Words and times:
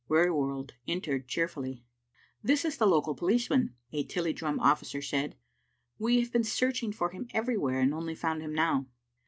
Wearyworld 0.09 0.71
entered 0.87 1.27
cheerfully. 1.27 1.83
"This 2.41 2.65
is 2.65 2.77
the 2.77 2.87
local 2.87 3.13
policeman," 3.13 3.75
a 3.91 4.03
Tilliedrum 4.03 4.59
officer 4.59 4.99
said; 4.99 5.35
"we 5.99 6.19
have 6.21 6.31
been 6.33 6.43
searching 6.43 6.91
for 6.91 7.11
him 7.11 7.27
everywhere, 7.35 7.81
and 7.81 7.93
only 7.93 8.15
found 8.15 8.41
him 8.41 8.51
now." 8.55 8.87